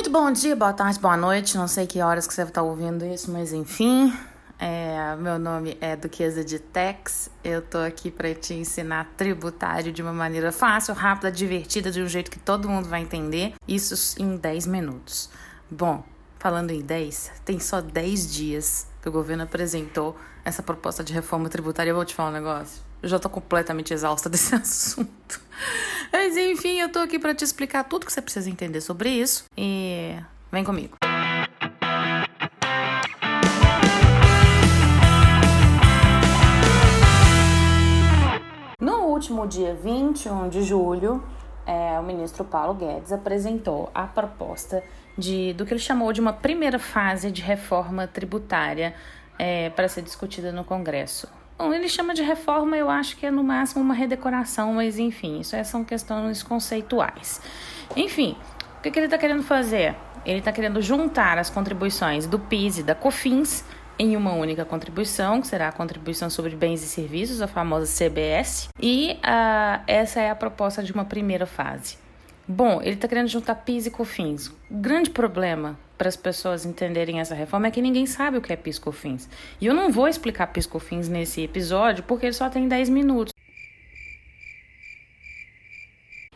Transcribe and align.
Muito 0.00 0.12
bom 0.12 0.32
dia, 0.32 0.56
boa 0.56 0.72
tarde, 0.72 0.98
boa 0.98 1.14
noite. 1.14 1.58
Não 1.58 1.68
sei 1.68 1.86
que 1.86 2.00
horas 2.00 2.26
que 2.26 2.32
você 2.32 2.40
está 2.40 2.62
ouvindo 2.62 3.04
isso, 3.04 3.30
mas 3.30 3.52
enfim. 3.52 4.10
É, 4.58 5.14
meu 5.16 5.38
nome 5.38 5.76
é 5.78 5.94
Duquesa 5.94 6.42
de 6.42 6.58
Tex. 6.58 7.28
Eu 7.44 7.60
tô 7.60 7.76
aqui 7.76 8.10
para 8.10 8.34
te 8.34 8.54
ensinar 8.54 9.12
tributário 9.18 9.92
de 9.92 10.00
uma 10.00 10.14
maneira 10.14 10.52
fácil, 10.52 10.94
rápida, 10.94 11.30
divertida, 11.30 11.90
de 11.90 12.00
um 12.00 12.08
jeito 12.08 12.30
que 12.30 12.38
todo 12.38 12.66
mundo 12.66 12.88
vai 12.88 13.02
entender. 13.02 13.52
Isso 13.68 14.18
em 14.18 14.38
10 14.38 14.68
minutos. 14.68 15.28
Bom, 15.70 16.02
falando 16.38 16.70
em 16.70 16.80
10, 16.80 17.32
tem 17.44 17.60
só 17.60 17.82
10 17.82 18.32
dias 18.32 18.86
que 19.02 19.08
o 19.10 19.12
governo 19.12 19.42
apresentou 19.42 20.16
essa 20.42 20.62
proposta 20.62 21.04
de 21.04 21.12
reforma 21.12 21.50
tributária. 21.50 21.90
Eu 21.90 21.96
vou 21.96 22.06
te 22.06 22.14
falar 22.14 22.30
um 22.30 22.32
negócio. 22.32 22.82
Eu 23.02 23.08
já 23.10 23.18
tô 23.18 23.28
completamente 23.28 23.92
exausta 23.92 24.30
desse 24.32 24.54
assunto. 24.54 25.42
Mas 26.22 26.36
enfim, 26.36 26.78
eu 26.78 26.92
tô 26.92 26.98
aqui 26.98 27.18
para 27.18 27.34
te 27.34 27.42
explicar 27.42 27.82
tudo 27.82 28.04
que 28.04 28.12
você 28.12 28.20
precisa 28.20 28.50
entender 28.50 28.82
sobre 28.82 29.08
isso. 29.08 29.46
E 29.56 30.14
vem 30.52 30.62
comigo. 30.62 30.98
No 38.78 39.06
último 39.06 39.46
dia 39.48 39.74
21 39.74 40.50
de 40.50 40.62
julho, 40.62 41.24
é, 41.66 41.98
o 41.98 42.02
ministro 42.02 42.44
Paulo 42.44 42.74
Guedes 42.74 43.12
apresentou 43.12 43.90
a 43.94 44.06
proposta 44.06 44.84
de, 45.16 45.54
do 45.54 45.64
que 45.64 45.72
ele 45.72 45.80
chamou 45.80 46.12
de 46.12 46.20
uma 46.20 46.34
primeira 46.34 46.78
fase 46.78 47.30
de 47.30 47.40
reforma 47.40 48.06
tributária 48.06 48.94
é, 49.38 49.70
para 49.70 49.88
ser 49.88 50.02
discutida 50.02 50.52
no 50.52 50.64
Congresso. 50.64 51.39
Bom, 51.60 51.74
ele 51.74 51.90
chama 51.90 52.14
de 52.14 52.22
reforma, 52.22 52.74
eu 52.74 52.88
acho 52.88 53.18
que 53.18 53.26
é 53.26 53.30
no 53.30 53.44
máximo 53.44 53.84
uma 53.84 53.92
redecoração, 53.92 54.72
mas 54.72 54.98
enfim, 54.98 55.40
isso 55.40 55.54
é, 55.54 55.62
são 55.62 55.84
questões 55.84 56.42
conceituais. 56.42 57.38
Enfim, 57.94 58.34
o 58.78 58.80
que, 58.80 58.90
que 58.90 58.98
ele 58.98 59.04
está 59.04 59.18
querendo 59.18 59.42
fazer? 59.42 59.94
Ele 60.24 60.38
está 60.38 60.52
querendo 60.52 60.80
juntar 60.80 61.36
as 61.36 61.50
contribuições 61.50 62.26
do 62.26 62.38
PIS 62.38 62.78
e 62.78 62.82
da 62.82 62.94
COFINS 62.94 63.62
em 63.98 64.16
uma 64.16 64.32
única 64.32 64.64
contribuição, 64.64 65.42
que 65.42 65.48
será 65.48 65.68
a 65.68 65.72
contribuição 65.72 66.30
sobre 66.30 66.56
bens 66.56 66.82
e 66.82 66.86
serviços, 66.86 67.42
a 67.42 67.46
famosa 67.46 67.84
CBS, 67.86 68.70
e 68.80 69.18
uh, 69.18 69.82
essa 69.86 70.18
é 70.18 70.30
a 70.30 70.34
proposta 70.34 70.82
de 70.82 70.92
uma 70.92 71.04
primeira 71.04 71.44
fase. 71.44 71.98
Bom, 72.52 72.82
ele 72.82 72.96
está 72.96 73.06
querendo 73.06 73.28
juntar 73.28 73.54
PIS 73.54 73.86
e 73.86 73.92
COFINS. 73.92 74.48
O 74.48 74.54
grande 74.72 75.08
problema 75.08 75.78
para 75.96 76.08
as 76.08 76.16
pessoas 76.16 76.66
entenderem 76.66 77.20
essa 77.20 77.32
reforma 77.32 77.68
é 77.68 77.70
que 77.70 77.80
ninguém 77.80 78.06
sabe 78.06 78.38
o 78.38 78.42
que 78.42 78.52
é 78.52 78.56
PIS 78.56 78.76
e 78.76 78.80
COFINS. 78.80 79.28
E 79.60 79.66
eu 79.66 79.72
não 79.72 79.92
vou 79.92 80.08
explicar 80.08 80.48
PIS 80.48 80.64
e 80.64 80.68
COFINS 80.68 81.08
nesse 81.08 81.42
episódio 81.42 82.02
porque 82.02 82.26
ele 82.26 82.32
só 82.32 82.50
tem 82.50 82.66
10 82.66 82.88
minutos. 82.88 83.32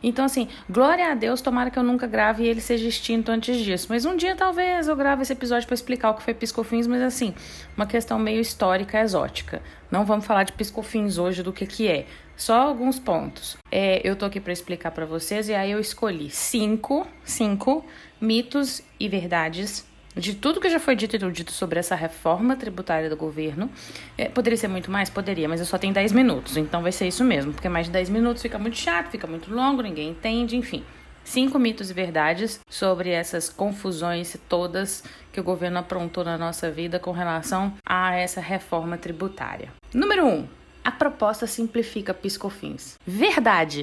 Então, 0.01 0.23
assim, 0.23 0.47
glória 0.69 1.11
a 1.11 1.15
Deus, 1.15 1.41
tomara 1.41 1.69
que 1.69 1.79
eu 1.79 1.83
nunca 1.83 2.07
grave 2.07 2.43
e 2.43 2.47
ele 2.47 2.61
seja 2.61 2.87
extinto 2.87 3.29
antes 3.29 3.57
disso. 3.57 3.87
Mas 3.89 4.05
um 4.05 4.15
dia 4.15 4.37
talvez 4.37 4.87
eu 4.87 4.95
grave 4.95 5.23
esse 5.23 5.33
episódio 5.33 5.67
para 5.67 5.73
explicar 5.73 6.11
o 6.11 6.13
que 6.13 6.23
foi 6.23 6.33
piscofins, 6.33 6.87
mas 6.87 7.01
assim, 7.01 7.33
uma 7.75 7.85
questão 7.85 8.17
meio 8.17 8.39
histórica, 8.39 9.01
exótica. 9.01 9.61
Não 9.91 10.05
vamos 10.05 10.25
falar 10.25 10.43
de 10.43 10.53
piscofins 10.53 11.17
hoje 11.17 11.43
do 11.43 11.51
que 11.51 11.65
que 11.65 11.87
é. 11.89 12.05
Só 12.37 12.55
alguns 12.55 12.99
pontos. 12.99 13.57
É, 13.71 14.01
eu 14.03 14.15
tô 14.15 14.25
aqui 14.25 14.39
para 14.39 14.51
explicar 14.51 14.91
para 14.91 15.05
vocês 15.05 15.47
e 15.49 15.53
aí 15.53 15.71
eu 15.71 15.79
escolhi 15.79 16.29
cinco, 16.29 17.07
cinco 17.23 17.85
mitos 18.19 18.81
e 18.99 19.07
verdades 19.07 19.85
de 20.15 20.33
tudo 20.33 20.61
que 20.61 20.69
já 20.69 20.79
foi 20.79 20.95
dito 20.95 21.15
e 21.15 21.31
dito 21.31 21.51
sobre 21.51 21.79
essa 21.79 21.95
reforma 21.95 22.55
tributária 22.55 23.09
do 23.09 23.17
governo. 23.17 23.69
É, 24.17 24.29
poderia 24.29 24.57
ser 24.57 24.67
muito 24.67 24.89
mais? 24.89 25.09
Poderia, 25.09 25.47
mas 25.47 25.59
eu 25.59 25.65
só 25.65 25.77
tenho 25.77 25.93
10 25.93 26.13
minutos, 26.13 26.55
então 26.57 26.81
vai 26.81 26.91
ser 26.91 27.07
isso 27.07 27.23
mesmo, 27.23 27.53
porque 27.53 27.67
mais 27.67 27.87
de 27.87 27.91
10 27.91 28.09
minutos 28.09 28.41
fica 28.41 28.57
muito 28.57 28.77
chato, 28.77 29.09
fica 29.09 29.27
muito 29.27 29.53
longo, 29.53 29.81
ninguém 29.81 30.09
entende, 30.09 30.55
enfim. 30.55 30.83
Cinco 31.23 31.57
mitos 31.57 31.89
e 31.89 31.93
verdades 31.93 32.59
sobre 32.69 33.09
essas 33.09 33.49
confusões 33.49 34.37
todas 34.47 35.03
que 35.33 35.39
o 35.39 35.43
governo 35.43 35.79
aprontou 35.79 36.23
na 36.23 36.37
nossa 36.37 36.69
vida 36.69 36.99
com 36.99 37.11
relação 37.11 37.73
a 37.83 38.15
essa 38.15 38.39
reforma 38.39 38.95
tributária. 38.95 39.69
Número 39.91 40.23
1. 40.23 40.29
Um, 40.29 40.47
a 40.85 40.91
proposta 40.91 41.47
simplifica 41.47 42.13
piscofins. 42.13 42.93
Verdade. 43.05 43.81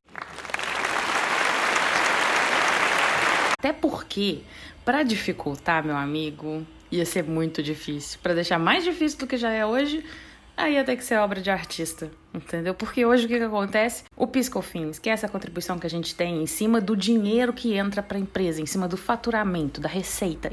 Até 3.59 3.73
porque 3.73 4.43
para 4.85 5.03
dificultar, 5.03 5.85
meu 5.85 5.97
amigo, 5.97 6.65
ia 6.91 7.05
ser 7.05 7.25
muito 7.25 7.63
difícil. 7.63 8.21
Para 8.23 8.35
deixar 8.35 8.59
mais 8.59 8.85
difícil 8.85 9.19
do 9.19 9.27
que 9.27 9.37
já 9.37 9.51
é 9.51 9.67
hoje, 9.67 10.05
aí 10.57 10.75
ia 10.75 10.85
ter 10.85 10.97
que 10.97 11.05
ser 11.05 11.19
obra 11.19 11.41
de 11.41 11.51
artista, 11.51 12.11
entendeu? 12.33 12.75
Porque 12.75 13.05
hoje 13.05 13.25
o 13.25 13.29
que, 13.29 13.39
que 13.39 13.45
acontece? 13.45 14.05
O 14.17 14.27
PiscoFins, 14.27 14.99
que 14.99 15.11
é 15.11 15.13
essa 15.13 15.29
contribuição 15.29 15.79
que 15.79 15.87
a 15.87 15.91
gente 15.91 16.15
tem 16.15 16.43
em 16.43 16.47
cima 16.47 16.81
do 16.81 16.97
dinheiro 16.97 17.53
que 17.53 17.75
entra 17.75 18.03
para 18.03 18.17
a 18.17 18.21
empresa, 18.21 18.61
em 18.61 18.67
cima 18.67 18.87
do 18.89 18.97
faturamento, 18.97 19.81
da 19.81 19.89
receita, 19.89 20.51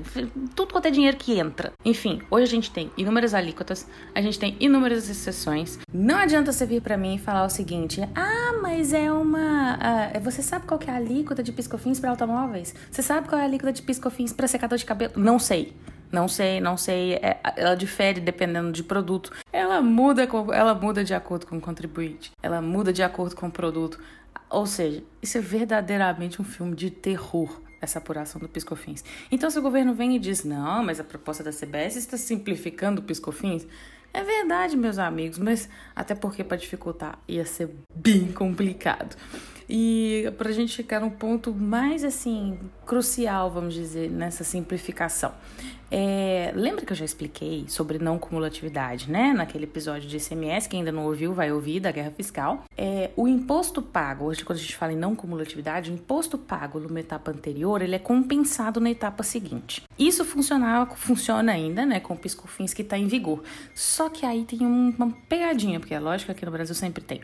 tudo 0.56 0.74
quanto 0.74 0.88
é 0.88 0.92
dinheiro 0.92 1.18
que 1.18 1.40
entra. 1.40 1.74
Enfim, 1.84 2.22
hoje 2.30 2.44
a 2.44 2.50
gente 2.50 2.72
tem 2.72 2.92
inúmeras 2.98 3.34
alíquotas, 3.34 3.88
a 4.14 4.22
gente 4.22 4.40
tem 4.40 4.56
inúmeras 4.60 5.10
exceções. 5.10 5.80
Não 5.94 6.18
adianta 6.18 6.52
você 6.52 6.66
vir 6.66 6.82
para 6.82 6.98
mim 6.98 7.16
e 7.16 7.20
falar 7.20 7.46
o 7.46 7.50
seguinte: 7.50 8.02
ah, 8.16 8.60
mas 8.62 8.94
é 8.94 9.12
uma. 9.12 9.78
Uh, 10.16 10.20
você 10.22 10.42
sabe 10.42 10.66
qual 10.66 10.80
que 10.80 10.90
é 10.90 10.94
a 10.94 10.98
alíquota 10.98 11.44
de 11.44 11.52
PiscoFins 11.52 12.00
para 12.00 12.10
automóveis? 12.10 12.74
Você 12.92 13.02
sabe 13.02 13.28
qual 13.28 13.40
é 13.40 13.44
a 13.44 13.48
alíquota 13.48 13.74
de 13.74 13.82
PiscoFins 13.82 14.34
para 14.34 14.48
secador 14.48 14.78
de 14.78 14.86
cabelo? 14.86 15.14
Não 15.16 15.40
sei. 15.40 15.74
Não 16.12 16.28
sei, 16.28 16.60
não 16.60 16.78
sei. 16.78 17.14
É, 17.16 17.40
ela 17.56 17.76
difere 17.76 18.20
dependendo 18.20 18.72
de 18.72 18.84
produto. 18.84 19.32
Ela 19.52 19.82
muda, 19.82 20.28
ela 20.54 20.74
muda 20.74 21.04
de 21.04 21.14
acordo 21.14 21.46
com 21.46 21.58
o 21.58 21.62
contribuinte. 21.62 22.32
Ela 22.42 22.62
muda 22.62 22.92
de 22.92 23.04
acordo 23.04 23.36
com 23.36 23.48
o 23.48 23.52
produto. 23.52 24.00
Ou 24.50 24.66
seja, 24.66 25.04
isso 25.22 25.38
é 25.38 25.42
verdadeiramente 25.42 26.42
um 26.42 26.46
filme 26.46 26.76
de 26.76 26.90
terror 26.90 27.62
essa 27.82 28.00
apuração 28.00 28.42
do 28.42 28.50
Piscofins. 28.50 29.06
Então, 29.32 29.50
se 29.50 29.58
o 29.58 29.62
governo 29.62 29.94
vem 29.94 30.16
e 30.16 30.20
diz, 30.20 30.44
não, 30.44 30.84
mas 30.84 31.00
a 31.00 31.04
proposta 31.04 31.42
da 31.42 31.52
CBS 31.52 31.96
está 31.96 32.18
simplificando 32.18 33.00
o 33.00 33.04
Piscofins, 33.04 33.66
é 34.14 34.24
verdade, 34.24 34.76
meus 34.76 34.98
amigos, 34.98 35.38
mas 35.38 35.70
até 35.96 36.16
porque 36.16 36.44
para 36.44 36.58
dificultar 36.58 37.20
ia 37.28 37.46
ser 37.46 37.70
bem 37.96 38.32
complicado. 38.32 39.16
E 39.70 40.34
para 40.36 40.50
a 40.50 40.52
gente 40.52 40.76
ficar 40.76 41.00
no 41.00 41.12
ponto 41.12 41.54
mais 41.54 42.04
assim 42.04 42.58
crucial, 42.88 43.52
vamos 43.52 43.76
dizer, 43.76 44.10
nessa 44.10 44.44
simplificação. 44.44 45.32
É, 45.92 46.52
lembra 46.56 46.86
que 46.86 46.92
eu 46.92 46.98
já 46.98 47.06
expliquei 47.06 47.66
sobre 47.68 47.98
não 47.98 48.20
cumulatividade, 48.20 49.10
né? 49.12 49.34
Naquele 49.34 49.64
episódio 49.64 50.08
de 50.08 50.18
ICMS, 50.18 50.70
que 50.70 50.76
ainda 50.76 50.92
não 50.92 51.06
ouviu, 51.06 51.34
vai 51.34 51.52
ouvir, 51.52 51.80
da 51.80 51.92
guerra 51.92 52.12
fiscal. 52.12 52.64
É, 52.78 53.12
o 53.16 53.28
imposto 53.28 53.82
pago, 53.82 54.26
hoje 54.26 54.44
quando 54.44 54.58
a 54.58 54.62
gente 54.62 54.76
fala 54.76 54.94
em 54.94 54.96
não 54.96 55.16
cumulatividade, 55.16 55.92
o 55.92 55.94
imposto 55.94 56.38
pago 56.38 56.80
numa 56.80 57.00
etapa 57.00 57.32
anterior, 57.32 57.82
ele 57.82 57.96
é 57.96 58.00
compensado 58.00 58.80
na 58.80 58.90
etapa 58.90 59.24
seguinte. 59.24 59.84
Isso 59.98 60.24
funcionava, 60.26 60.96
funciona 60.96 61.52
ainda, 61.52 61.86
né, 61.86 62.00
com 62.00 62.14
o 62.14 62.18
piscofins 62.18 62.74
que 62.74 62.82
está 62.84 62.98
em 62.98 63.08
vigor. 63.08 63.44
Só 63.74 64.10
que 64.10 64.26
aí 64.26 64.46
tem 64.46 64.66
uma 64.66 65.12
pegadinha, 65.28 65.80
porque 65.80 65.94
é 65.94 66.00
lógico 66.00 66.28
que 66.28 66.38
aqui 66.38 66.46
no 66.46 66.52
Brasil 66.52 66.76
sempre 66.76 67.04
tem 67.04 67.22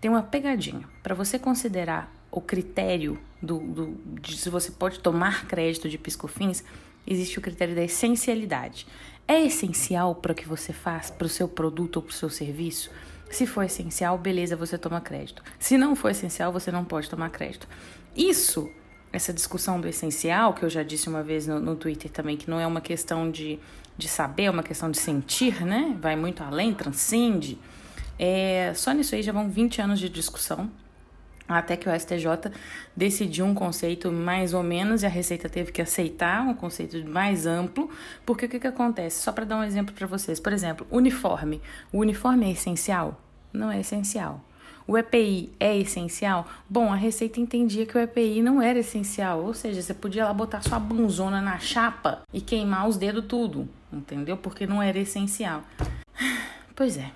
tem 0.00 0.10
uma 0.10 0.22
pegadinha. 0.22 0.88
Para 1.02 1.14
você 1.14 1.38
considerar 1.38 2.12
o 2.30 2.40
critério 2.40 3.18
do, 3.42 3.58
do, 3.58 3.96
de 4.20 4.36
se 4.36 4.50
você 4.50 4.70
pode 4.70 5.00
tomar 5.00 5.46
crédito 5.46 5.88
de 5.88 5.98
piscofins, 5.98 6.62
existe 7.06 7.38
o 7.38 7.42
critério 7.42 7.74
da 7.74 7.82
essencialidade. 7.82 8.86
É 9.26 9.42
essencial 9.44 10.14
para 10.14 10.32
o 10.32 10.34
que 10.34 10.48
você 10.48 10.72
faz, 10.72 11.10
para 11.10 11.26
o 11.26 11.28
seu 11.28 11.48
produto 11.48 11.96
ou 11.96 12.02
para 12.02 12.10
o 12.10 12.14
seu 12.14 12.30
serviço? 12.30 12.90
Se 13.30 13.46
for 13.46 13.64
essencial, 13.64 14.16
beleza, 14.16 14.56
você 14.56 14.78
toma 14.78 15.00
crédito. 15.00 15.42
Se 15.58 15.76
não 15.76 15.94
for 15.94 16.10
essencial, 16.10 16.50
você 16.52 16.70
não 16.72 16.84
pode 16.84 17.10
tomar 17.10 17.28
crédito. 17.30 17.68
Isso, 18.16 18.70
essa 19.12 19.32
discussão 19.32 19.80
do 19.80 19.86
essencial, 19.86 20.54
que 20.54 20.64
eu 20.64 20.70
já 20.70 20.82
disse 20.82 21.08
uma 21.08 21.22
vez 21.22 21.46
no, 21.46 21.60
no 21.60 21.76
Twitter 21.76 22.10
também, 22.10 22.36
que 22.36 22.48
não 22.48 22.58
é 22.58 22.66
uma 22.66 22.80
questão 22.80 23.30
de, 23.30 23.58
de 23.98 24.08
saber, 24.08 24.44
é 24.44 24.50
uma 24.50 24.62
questão 24.62 24.90
de 24.90 24.98
sentir, 24.98 25.64
né? 25.64 25.94
Vai 26.00 26.16
muito 26.16 26.42
além, 26.42 26.72
transcende. 26.72 27.58
É, 28.18 28.72
só 28.74 28.92
nisso 28.92 29.14
aí 29.14 29.22
já 29.22 29.32
vão 29.32 29.48
20 29.48 29.80
anos 29.80 30.00
de 30.00 30.08
discussão, 30.08 30.70
até 31.48 31.76
que 31.76 31.88
o 31.88 31.98
STJ 31.98 32.52
decidiu 32.94 33.46
um 33.46 33.54
conceito 33.54 34.12
mais 34.12 34.52
ou 34.52 34.62
menos 34.62 35.02
e 35.02 35.06
a 35.06 35.08
Receita 35.08 35.48
teve 35.48 35.72
que 35.72 35.80
aceitar 35.80 36.42
um 36.42 36.52
conceito 36.52 37.02
mais 37.08 37.46
amplo, 37.46 37.88
porque 38.26 38.44
o 38.44 38.48
que, 38.48 38.60
que 38.60 38.66
acontece? 38.66 39.22
Só 39.22 39.32
para 39.32 39.46
dar 39.46 39.56
um 39.56 39.64
exemplo 39.64 39.94
para 39.94 40.06
vocês. 40.06 40.38
Por 40.38 40.52
exemplo, 40.52 40.86
uniforme. 40.90 41.62
O 41.90 41.98
uniforme 41.98 42.46
é 42.46 42.50
essencial? 42.50 43.18
Não 43.52 43.70
é 43.70 43.80
essencial. 43.80 44.44
O 44.86 44.96
EPI 44.96 45.52
é 45.60 45.76
essencial? 45.76 46.46
Bom, 46.68 46.90
a 46.92 46.96
Receita 46.96 47.40
entendia 47.40 47.84
que 47.84 47.96
o 47.96 48.00
EPI 48.00 48.40
não 48.40 48.60
era 48.60 48.78
essencial, 48.78 49.44
ou 49.44 49.52
seja, 49.52 49.82
você 49.82 49.92
podia 49.92 50.24
lá 50.24 50.32
botar 50.32 50.62
sua 50.62 50.78
bunzona 50.78 51.42
na 51.42 51.58
chapa 51.58 52.22
e 52.32 52.40
queimar 52.40 52.88
os 52.88 52.96
dedos 52.96 53.26
tudo, 53.26 53.68
entendeu? 53.92 54.38
Porque 54.38 54.66
não 54.66 54.82
era 54.82 54.98
essencial. 54.98 55.62
Pois 56.74 56.96
é. 56.96 57.10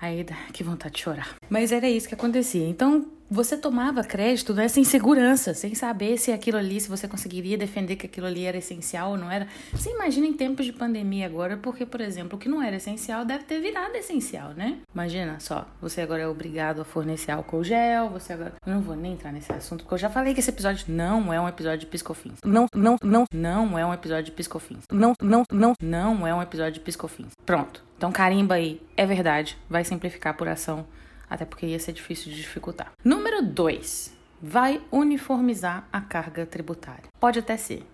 Aí, 0.00 0.24
que 0.52 0.62
vontade 0.62 0.94
de 0.94 1.02
chorar. 1.02 1.36
Mas 1.48 1.72
era 1.72 1.88
isso 1.88 2.08
que 2.08 2.14
acontecia. 2.14 2.66
Então, 2.68 3.06
você 3.30 3.56
tomava 3.56 4.02
crédito 4.04 4.54
né, 4.54 4.68
sem 4.68 4.84
segurança, 4.84 5.54
sem 5.54 5.74
saber 5.74 6.18
se 6.18 6.32
aquilo 6.32 6.58
ali, 6.58 6.80
se 6.80 6.88
você 6.88 7.08
conseguiria 7.08 7.58
defender 7.58 7.96
que 7.96 8.06
aquilo 8.06 8.26
ali 8.26 8.44
era 8.44 8.56
essencial 8.56 9.10
ou 9.10 9.16
não 9.16 9.30
era. 9.30 9.46
Você 9.72 9.90
imagina 9.90 10.26
em 10.26 10.32
tempos 10.32 10.64
de 10.64 10.72
pandemia 10.72 11.26
agora, 11.26 11.56
porque, 11.56 11.84
por 11.84 12.00
exemplo, 12.00 12.36
o 12.36 12.40
que 12.40 12.48
não 12.48 12.62
era 12.62 12.76
essencial 12.76 13.24
deve 13.24 13.44
ter 13.44 13.60
virado 13.60 13.94
essencial, 13.96 14.50
né? 14.50 14.78
Imagina 14.94 15.38
só, 15.40 15.66
você 15.80 16.00
agora 16.00 16.22
é 16.22 16.28
obrigado 16.28 16.80
a 16.80 16.84
fornecer 16.84 17.32
álcool 17.32 17.64
gel, 17.64 18.10
você 18.10 18.32
agora. 18.32 18.54
Eu 18.64 18.74
não 18.74 18.80
vou 18.80 18.96
nem 18.96 19.14
entrar 19.14 19.32
nesse 19.32 19.52
assunto, 19.52 19.82
porque 19.82 19.94
eu 19.94 19.98
já 19.98 20.10
falei 20.10 20.34
que 20.34 20.40
esse 20.40 20.50
episódio 20.50 20.86
não 20.88 21.32
é 21.32 21.40
um 21.40 21.48
episódio 21.48 21.80
de 21.80 21.86
piscofins. 21.86 22.38
Não, 22.44 22.66
não, 22.74 22.96
não, 23.02 23.24
não 23.32 23.78
é 23.78 23.84
um 23.84 23.92
episódio 23.92 24.24
de 24.24 24.32
piscofins. 24.32 24.84
Não, 24.90 25.14
não, 25.20 25.44
não, 25.50 25.74
não 25.80 26.26
é 26.26 26.34
um 26.34 26.42
episódio 26.42 26.74
de 26.74 26.80
piscofins. 26.80 27.32
Pronto. 27.44 27.84
Então 27.96 28.12
carimba 28.12 28.56
aí, 28.56 28.80
é 28.96 29.06
verdade, 29.06 29.56
vai 29.70 29.82
simplificar 29.82 30.36
por 30.36 30.46
ação 30.48 30.86
até 31.28 31.44
porque 31.44 31.66
ia 31.66 31.78
ser 31.78 31.92
difícil 31.92 32.30
de 32.30 32.36
dificultar. 32.36 32.92
Número 33.04 33.42
2. 33.42 34.14
Vai 34.40 34.82
uniformizar 34.92 35.88
a 35.92 36.00
carga 36.00 36.44
tributária. 36.44 37.04
Pode 37.18 37.38
até 37.38 37.56
ser. 37.56 37.86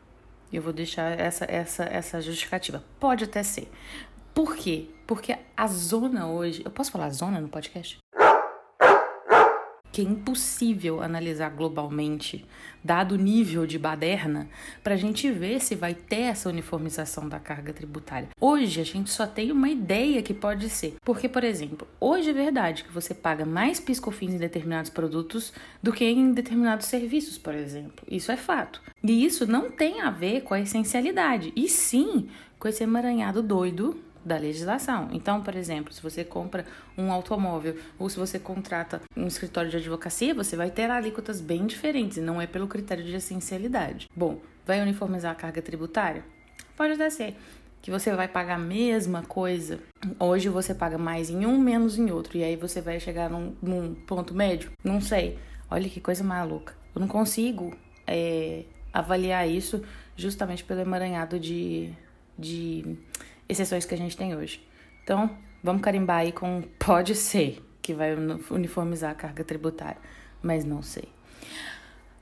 Eu 0.52 0.60
vou 0.60 0.72
deixar 0.72 1.18
essa, 1.18 1.44
essa, 1.46 1.84
essa 1.84 2.20
justificativa. 2.20 2.82
Pode 3.00 3.24
até 3.24 3.42
ser. 3.42 3.70
Por 4.34 4.56
quê? 4.56 4.88
Porque 5.06 5.36
a 5.56 5.66
zona 5.66 6.26
hoje. 6.28 6.62
Eu 6.64 6.70
posso 6.70 6.90
falar 6.90 7.10
zona 7.10 7.40
no 7.40 7.48
podcast? 7.48 7.98
Que 9.92 10.00
é 10.00 10.04
impossível 10.04 11.02
analisar 11.02 11.50
globalmente, 11.50 12.44
dado 12.82 13.12
o 13.12 13.18
nível 13.18 13.66
de 13.66 13.78
baderna, 13.78 14.48
para 14.82 14.94
a 14.94 14.96
gente 14.96 15.30
ver 15.30 15.60
se 15.60 15.74
vai 15.74 15.94
ter 15.94 16.22
essa 16.22 16.48
uniformização 16.48 17.28
da 17.28 17.38
carga 17.38 17.74
tributária. 17.74 18.30
Hoje 18.40 18.80
a 18.80 18.84
gente 18.84 19.10
só 19.10 19.26
tem 19.26 19.52
uma 19.52 19.68
ideia 19.68 20.22
que 20.22 20.32
pode 20.32 20.70
ser. 20.70 20.96
Porque, 21.04 21.28
por 21.28 21.44
exemplo, 21.44 21.86
hoje 22.00 22.30
é 22.30 22.32
verdade 22.32 22.84
que 22.84 22.92
você 22.92 23.12
paga 23.12 23.44
mais 23.44 23.78
piscofins 23.78 24.32
em 24.32 24.38
determinados 24.38 24.90
produtos 24.90 25.52
do 25.82 25.92
que 25.92 26.04
em 26.04 26.32
determinados 26.32 26.86
serviços, 26.86 27.36
por 27.36 27.54
exemplo. 27.54 28.04
Isso 28.10 28.32
é 28.32 28.36
fato. 28.36 28.80
E 29.04 29.24
isso 29.24 29.46
não 29.46 29.70
tem 29.70 30.00
a 30.00 30.10
ver 30.10 30.40
com 30.40 30.54
a 30.54 30.60
essencialidade, 30.60 31.52
e 31.54 31.68
sim 31.68 32.28
com 32.58 32.68
esse 32.68 32.82
emaranhado 32.82 33.42
doido 33.42 34.00
da 34.24 34.36
legislação. 34.36 35.08
Então, 35.12 35.42
por 35.42 35.54
exemplo, 35.54 35.92
se 35.92 36.02
você 36.02 36.24
compra 36.24 36.64
um 36.96 37.12
automóvel 37.12 37.76
ou 37.98 38.08
se 38.08 38.16
você 38.16 38.38
contrata 38.38 39.00
um 39.16 39.26
escritório 39.26 39.70
de 39.70 39.76
advocacia, 39.76 40.34
você 40.34 40.56
vai 40.56 40.70
ter 40.70 40.90
alíquotas 40.90 41.40
bem 41.40 41.66
diferentes 41.66 42.18
e 42.18 42.20
não 42.20 42.40
é 42.40 42.46
pelo 42.46 42.68
critério 42.68 43.04
de 43.04 43.14
essencialidade. 43.14 44.08
Bom, 44.14 44.40
vai 44.66 44.80
uniformizar 44.80 45.32
a 45.32 45.34
carga 45.34 45.60
tributária? 45.60 46.24
Pode 46.76 46.92
até 46.92 47.10
ser 47.10 47.36
que 47.82 47.90
você 47.90 48.14
vai 48.14 48.28
pagar 48.28 48.54
a 48.54 48.58
mesma 48.58 49.22
coisa. 49.22 49.80
Hoje 50.18 50.48
você 50.48 50.72
paga 50.72 50.96
mais 50.96 51.28
em 51.28 51.44
um, 51.44 51.58
menos 51.58 51.98
em 51.98 52.12
outro, 52.12 52.38
e 52.38 52.44
aí 52.44 52.54
você 52.54 52.80
vai 52.80 53.00
chegar 53.00 53.28
num, 53.28 53.56
num 53.60 53.94
ponto 53.94 54.32
médio? 54.32 54.70
Não 54.84 55.00
sei. 55.00 55.36
Olha 55.68 55.88
que 55.88 56.00
coisa 56.00 56.22
maluca. 56.22 56.74
Eu 56.94 57.00
não 57.00 57.08
consigo 57.08 57.76
é, 58.06 58.64
avaliar 58.92 59.48
isso 59.48 59.82
justamente 60.14 60.62
pelo 60.62 60.80
emaranhado 60.80 61.40
de, 61.40 61.92
de 62.38 62.96
exceções 63.52 63.84
que 63.84 63.94
a 63.94 63.98
gente 63.98 64.16
tem 64.16 64.34
hoje. 64.34 64.66
Então, 65.02 65.30
vamos 65.62 65.82
carimbar 65.82 66.18
aí 66.18 66.32
com 66.32 66.62
pode 66.78 67.14
ser 67.14 67.62
que 67.80 67.92
vai 67.92 68.14
uniformizar 68.50 69.10
a 69.10 69.14
carga 69.14 69.44
tributária, 69.44 69.98
mas 70.42 70.64
não 70.64 70.82
sei. 70.82 71.08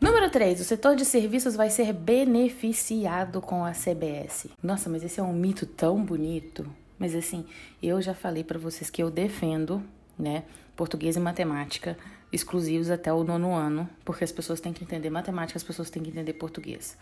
Número 0.01 0.31
3, 0.31 0.61
o 0.61 0.65
setor 0.65 0.97
de 0.97 1.05
serviços 1.05 1.55
vai 1.55 1.69
ser 1.69 1.93
beneficiado 1.93 3.43
com 3.43 3.65
a 3.65 3.73
CBS. 3.73 4.49
Nossa, 4.63 4.89
mas 4.89 5.05
esse 5.05 5.21
é 5.21 5.23
um 5.23 5.33
mito 5.33 5.67
tão 5.67 6.03
bonito. 6.03 6.67
Mas 6.99 7.15
assim, 7.15 7.45
eu 7.83 8.01
já 8.01 8.15
falei 8.15 8.43
para 8.43 8.59
vocês 8.59 8.89
que 8.89 9.03
eu 9.03 9.11
defendo, 9.11 9.83
né, 10.19 10.45
português 10.75 11.17
e 11.17 11.21
matemática 11.21 11.99
exclusivos 12.33 12.91
até 12.91 13.13
o 13.13 13.25
nono 13.25 13.55
ano, 13.55 13.89
porque 14.05 14.23
as 14.23 14.31
pessoas 14.31 14.61
têm 14.61 14.73
que 14.73 14.85
entender 14.85 15.11
matemática, 15.11 15.57
as 15.57 15.65
pessoas 15.65 15.91
têm 15.91 16.03
que 16.03 16.11
entender 16.11 16.33
português. 16.35 16.97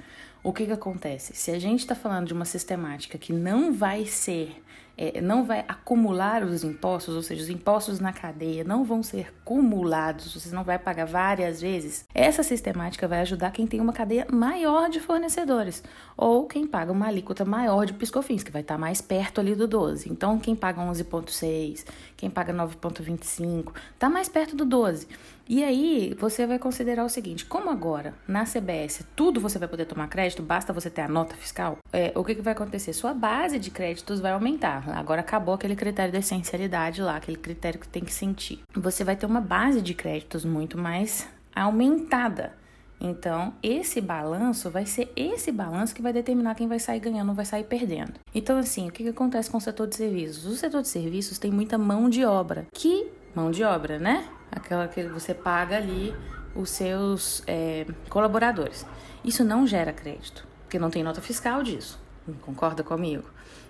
O 0.49 0.53
que 0.55 0.65
que 0.65 0.73
acontece? 0.73 1.35
Se 1.35 1.50
a 1.50 1.59
gente 1.59 1.81
está 1.81 1.95
falando 1.95 2.29
de 2.29 2.33
uma 2.33 2.47
sistemática 2.47 3.19
que 3.19 3.35
não 3.35 3.71
vai 3.71 4.06
ser 4.06 4.62
é, 5.00 5.21
não 5.21 5.45
vai 5.45 5.65
acumular 5.69 6.43
os 6.43 6.65
impostos, 6.65 7.15
ou 7.15 7.23
seja, 7.23 7.43
os 7.43 7.49
impostos 7.49 8.00
na 8.00 8.12
cadeia 8.12 8.65
não 8.65 8.83
vão 8.83 9.00
ser 9.00 9.33
cumulados, 9.45 10.35
você 10.35 10.53
não 10.53 10.65
vai 10.65 10.77
pagar 10.77 11.05
várias 11.05 11.61
vezes. 11.61 12.05
Essa 12.12 12.43
sistemática 12.43 13.06
vai 13.06 13.21
ajudar 13.21 13.53
quem 13.53 13.65
tem 13.65 13.81
uma 13.81 13.93
cadeia 13.93 14.27
maior 14.29 14.91
de 14.91 14.99
fornecedores, 14.99 15.85
ou 16.17 16.49
quem 16.49 16.67
paga 16.67 16.91
uma 16.91 17.06
alíquota 17.06 17.45
maior 17.45 17.87
de 17.87 17.93
piscofins, 17.93 18.43
que 18.43 18.50
vai 18.50 18.62
estar 18.62 18.77
mais 18.77 19.00
perto 19.00 19.41
ali 19.41 19.55
do 19.55 19.69
12. 19.69 20.11
Então, 20.11 20.37
quem 20.37 20.56
paga 20.56 20.83
11,6, 20.83 21.85
quem 22.17 22.29
paga 22.29 22.53
9,25, 22.53 23.73
está 23.95 24.11
mais 24.11 24.29
perto 24.29 24.56
do 24.56 24.65
12. 24.65 25.06
E 25.49 25.65
aí 25.65 26.15
você 26.19 26.47
vai 26.47 26.59
considerar 26.59 27.05
o 27.05 27.09
seguinte: 27.09 27.47
como 27.47 27.71
agora 27.71 28.15
na 28.27 28.45
CBS 28.45 29.05
tudo 29.17 29.41
você 29.41 29.59
vai 29.59 29.67
poder 29.67 29.87
tomar 29.87 30.06
crédito, 30.09 30.43
basta 30.43 30.73
você 30.73 30.91
ter 30.91 31.00
a 31.00 31.09
nota 31.09 31.35
fiscal, 31.37 31.79
é, 31.91 32.12
o 32.15 32.23
que, 32.23 32.35
que 32.35 32.43
vai 32.43 32.53
acontecer? 32.53 32.93
Sua 32.93 33.15
base 33.15 33.59
de 33.59 33.71
créditos 33.71 34.21
vai 34.21 34.33
aumentar. 34.33 34.89
Agora 34.91 35.23
acabou 35.23 35.55
aquele 35.55 35.75
critério 35.75 36.12
da 36.12 36.19
essencialidade 36.19 37.00
lá, 37.00 37.17
aquele 37.17 37.39
critério 37.39 37.81
que 37.81 37.89
tem 37.89 38.05
que 38.05 38.12
sentir. 38.12 38.61
Você 38.75 39.03
vai 39.03 39.17
ter 39.17 39.25
uma 39.25 39.41
base 39.41 39.81
de 39.81 39.95
créditos 39.95 40.45
muito 40.45 40.77
mais 40.77 41.27
aumentada. 41.55 42.53
Então, 43.00 43.55
esse 43.62 44.00
balanço 44.00 44.69
vai 44.71 44.85
ser 44.85 45.11
esse 45.15 45.53
balanço 45.53 45.95
que 45.95 46.03
vai 46.03 46.12
determinar 46.12 46.56
quem 46.56 46.67
vai 46.67 46.81
sair 46.81 46.99
ganhando 46.99 47.29
ou 47.29 47.35
vai 47.35 47.45
sair 47.45 47.62
perdendo. 47.62 48.15
Então, 48.35 48.59
assim, 48.59 48.89
o 48.89 48.93
que, 48.93 49.05
que 49.05 49.11
acontece 49.11 49.49
com 49.49 49.56
o 49.56 49.61
setor 49.61 49.87
de 49.87 49.95
serviços? 49.95 50.45
O 50.45 50.56
setor 50.56 50.83
de 50.83 50.89
serviços 50.89 51.39
tem 51.39 51.50
muita 51.50 51.79
mão 51.79 52.09
de 52.11 52.25
obra, 52.25 52.67
que 52.73 53.06
mão 53.34 53.50
de 53.50 53.62
obra, 53.64 53.98
né? 53.98 54.28
aquela 54.50 54.88
que 54.88 55.02
você 55.04 55.34
paga 55.34 55.76
ali 55.76 56.14
os 56.54 56.70
seus 56.70 57.42
é, 57.46 57.86
colaboradores. 58.08 58.86
Isso 59.25 59.44
não 59.44 59.66
gera 59.66 59.92
crédito, 59.92 60.46
porque 60.62 60.78
não 60.78 60.90
tem 60.90 61.02
nota 61.02 61.20
fiscal 61.20 61.62
disso. 61.62 62.00
Concorda 62.42 62.82
comigo? 62.82 63.25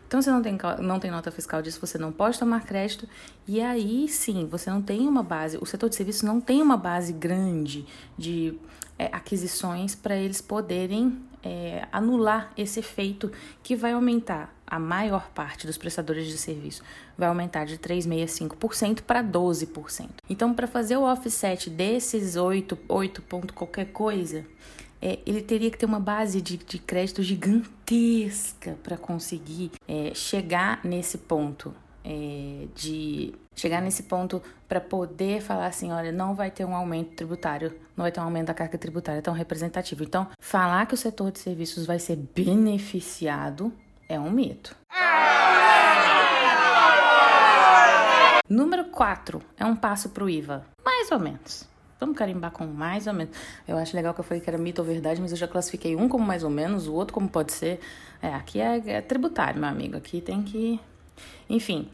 Então, 0.07 0.23
se 0.23 0.31
não 0.31 0.41
tem, 0.41 0.59
não 0.81 0.99
tem 0.99 1.11
nota 1.11 1.31
fiscal 1.31 1.61
disso, 1.61 1.79
você 1.81 1.99
não 1.99 2.11
pode 2.11 2.39
tomar 2.39 2.65
crédito. 2.65 3.07
E 3.47 3.61
aí 3.61 4.09
sim, 4.09 4.49
você 4.51 4.71
não 4.71 4.81
tem 4.81 5.07
uma 5.07 5.23
base, 5.23 5.59
o 5.61 5.67
setor 5.67 5.89
de 5.91 5.97
serviços 5.97 6.23
não 6.23 6.41
tem 6.41 6.63
uma 6.63 6.77
base 6.77 7.13
grande 7.13 7.87
de 8.17 8.59
é, 8.99 9.07
aquisições 9.13 9.95
para 9.95 10.17
eles 10.17 10.41
poderem 10.41 11.23
é, 11.43 11.87
anular 11.93 12.53
esse 12.57 12.81
efeito 12.81 13.31
que 13.63 13.77
vai 13.77 13.93
aumentar 13.93 14.58
a 14.69 14.79
maior 14.79 15.31
parte 15.31 15.67
dos 15.67 15.79
prestadores 15.79 16.27
de 16.27 16.37
serviço 16.37 16.83
vai 17.17 17.29
aumentar 17.29 17.65
de 17.65 17.79
3,65% 17.79 19.03
para 19.03 19.23
12%. 19.23 20.09
Então, 20.29 20.55
para 20.55 20.67
fazer 20.67 20.97
o 20.97 21.03
offset 21.03 21.71
desses 21.71 22.37
8, 22.37 22.79
8 22.89 23.23
ponto 23.23 23.55
qualquer 23.55 23.87
coisa, 23.87 24.45
é, 25.01 25.19
ele 25.25 25.43
teria 25.43 25.71
que 25.71 25.79
ter 25.79 25.87
uma 25.87 26.01
base 26.01 26.41
de, 26.41 26.57
de 26.57 26.79
crédito 26.79 27.23
gigantesca 27.23 28.77
para 28.83 28.97
conseguir 28.97 29.71
é, 29.87 30.13
chegar 30.15 30.81
nesse 30.85 31.19
ponto 31.19 31.75
é, 32.05 32.67
de 32.75 33.35
chegar 33.55 33.83
nesse 33.83 34.05
ponto 34.05 34.41
para 34.69 34.81
poder 34.81 35.43
falar 35.43 35.67
assim, 35.67 35.91
olha, 35.91 36.13
não 36.13 36.35
vai 36.35 36.51
ter 36.51 36.65
um 36.65 36.75
aumento 36.75 37.15
tributário, 37.15 37.75
não 37.97 38.05
vai 38.05 38.13
ter 38.13 38.21
um 38.21 38.25
aumento 38.25 38.47
da 38.47 38.55
carga 38.55 38.79
tributária 38.79 39.21
tão 39.21 39.35
representativo. 39.35 40.05
Então, 40.05 40.27
falar 40.39 40.87
que 40.87 40.95
o 40.95 40.97
setor 40.97 41.33
de 41.33 41.41
serviços 41.41 41.85
vai 41.85 41.99
ser 41.99 42.17
beneficiado 42.17 43.73
é 44.09 44.19
um 44.19 44.31
mito. 44.31 44.75
Número 48.49 48.87
4 48.87 49.43
é 49.59 49.65
um 49.67 49.77
passo 49.77 50.09
para 50.09 50.25
o 50.25 50.31
IVA. 50.31 50.65
Mais 50.83 51.11
ou 51.13 51.19
menos. 51.19 51.69
Vamos 52.01 52.17
carimbar 52.17 52.51
com 52.53 52.67
mais 52.67 53.07
ou 53.07 53.13
menos. 53.13 53.37
Eu 53.67 53.77
acho 53.77 53.95
legal 53.95 54.15
que 54.15 54.21
eu 54.21 54.25
falei 54.25 54.41
que 54.41 54.49
era 54.49 54.57
mito 54.57 54.81
ou 54.81 54.87
verdade, 54.87 55.21
mas 55.21 55.33
eu 55.33 55.37
já 55.37 55.47
classifiquei 55.47 55.95
um 55.95 56.09
como 56.09 56.25
mais 56.25 56.43
ou 56.43 56.51
menos, 56.51 56.87
o 56.87 56.95
outro 56.95 57.13
como 57.13 57.29
pode 57.29 57.53
ser. 57.53 57.81
É, 58.23 58.33
aqui 58.35 58.61
é, 58.61 58.79
é 58.87 59.01
tributário, 59.03 59.61
meu 59.61 59.69
amigo. 59.69 59.97
Aqui 59.97 60.21
tem 60.21 60.43
que. 60.43 60.81
Enfim, 61.51 61.91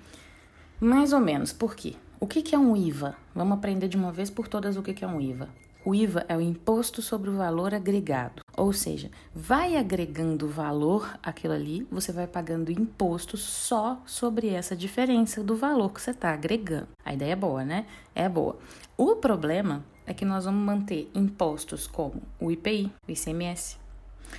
mais 0.79 1.13
ou 1.13 1.21
menos. 1.21 1.53
Por 1.53 1.75
quê? 1.75 1.97
O 2.21 2.27
que, 2.27 2.43
que 2.43 2.55
é 2.55 2.59
um 2.59 2.77
IVA? 2.77 3.17
Vamos 3.35 3.59
aprender 3.59 3.89
de 3.89 3.97
uma 3.97 4.13
vez 4.13 4.31
por 4.31 4.47
todas 4.47 4.77
o 4.77 4.83
que, 4.83 4.95
que 4.95 5.05
é 5.05 5.09
um 5.09 5.21
IVA. 5.21 5.49
O 5.87 5.95
IVA 5.95 6.25
é 6.31 6.35
o 6.35 6.41
imposto 6.41 7.03
sobre 7.03 7.29
o 7.29 7.37
valor 7.37 7.75
agregado, 7.75 8.43
ou 8.57 8.73
seja, 8.73 9.11
vai 9.35 9.77
agregando 9.77 10.49
valor 10.49 11.19
aquilo 11.23 11.53
ali, 11.53 11.87
você 11.91 12.11
vai 12.11 12.27
pagando 12.27 12.73
imposto 12.73 13.37
só 13.37 14.01
sobre 14.07 14.49
essa 14.49 14.75
diferença 14.75 15.45
do 15.45 15.55
valor 15.55 15.93
que 15.93 16.01
você 16.01 16.13
está 16.13 16.33
agregando. 16.33 16.89
A 17.05 17.13
ideia 17.13 17.33
é 17.33 17.37
boa, 17.37 17.67
né? 17.67 17.85
É 18.15 18.27
boa. 18.31 18.57
O 18.97 19.17
problema 19.17 19.85
é 20.07 20.15
que 20.15 20.25
nós 20.25 20.47
vamos 20.47 20.65
manter 20.65 21.11
impostos 21.15 21.87
como 21.87 22.23
o 22.41 22.51
IPI, 22.51 22.91
o 23.07 23.11
ICMS, 23.11 23.77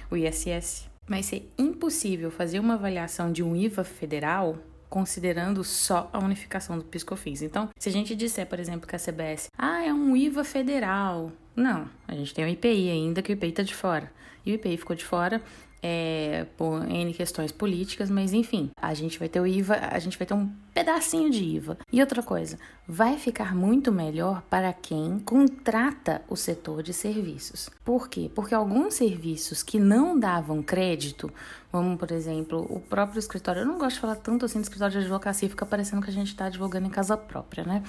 o 0.10 0.18
ISS. 0.18 0.90
Vai 1.08 1.22
ser 1.22 1.48
impossível 1.60 2.32
fazer 2.32 2.60
uma 2.60 2.74
avaliação 2.74 3.32
de 3.32 3.44
um 3.44 3.56
IVA 3.56 3.84
federal 3.84 4.58
considerando 4.90 5.64
só 5.64 6.10
a 6.14 6.20
unificação 6.20 6.78
do 6.78 6.84
PiscoFins. 6.84 7.42
Então, 7.42 7.70
se 7.78 7.90
a 7.90 7.92
gente 7.92 8.16
disser, 8.16 8.48
por 8.48 8.60
exemplo, 8.60 8.88
que 8.88 8.96
a 8.96 9.00
CBS, 9.00 9.50
ah, 9.58 9.84
é 9.84 9.94
um 9.94 10.16
IVA 10.16 10.44
federal. 10.44 11.32
Não, 11.56 11.90
a 12.08 12.14
gente 12.16 12.34
tem 12.34 12.46
o 12.46 12.48
IPI 12.48 12.90
ainda, 12.90 13.22
que 13.22 13.32
o 13.32 13.34
IPI 13.34 13.50
está 13.50 13.64
de 13.64 13.76
fora. 13.76 14.12
E 14.46 14.52
o 14.52 14.56
IPI 14.56 14.78
ficou 14.78 14.96
de 14.96 15.04
fora 15.04 15.42
é, 15.88 16.48
por 16.58 16.84
N 16.90 17.14
questões 17.14 17.52
políticas, 17.52 18.10
mas 18.10 18.34
enfim, 18.34 18.72
a 18.76 18.96
gente 18.96 19.20
vai 19.20 19.30
ter 19.30 19.40
o 19.40 19.46
IVA, 19.46 19.76
a 19.92 20.00
gente 20.00 20.18
vai 20.18 20.26
ter 20.26 20.34
um 20.34 20.50
pedacinho 20.74 21.30
de 21.30 21.44
IVA. 21.44 21.78
E 21.94 22.02
outra 22.02 22.24
coisa, 22.24 22.58
vai 22.88 23.20
ficar 23.20 23.54
muito 23.54 23.92
melhor 23.92 24.42
para 24.50 24.74
quem 24.74 25.20
contrata 25.20 26.24
o 26.28 26.36
setor 26.36 26.82
de 26.82 26.92
serviços. 26.92 27.70
Por 27.84 28.10
quê? 28.10 28.32
Porque 28.34 28.56
alguns 28.56 28.96
serviços 28.96 29.62
que 29.62 29.78
não 29.78 30.20
davam 30.20 30.64
crédito, 30.64 31.32
como 31.72 31.96
por 31.96 32.12
exemplo 32.12 32.66
o 32.68 32.80
próprio 32.80 33.20
escritório, 33.20 33.62
eu 33.62 33.66
não 33.68 33.78
gosto 33.78 33.98
de 33.98 34.02
falar 34.02 34.16
tanto 34.16 34.46
assim 34.46 34.60
do 34.60 34.64
escritório 34.64 34.94
de 34.94 35.06
advocacia, 35.06 35.48
fica 35.48 35.68
parecendo 35.68 36.02
que 36.02 36.10
a 36.10 36.14
gente 36.14 36.30
está 36.30 36.46
advogando 36.46 36.88
em 36.88 36.92
casa 36.92 37.16
própria, 37.16 37.64
né? 37.64 37.84